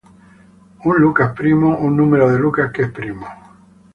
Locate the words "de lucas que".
2.31-2.81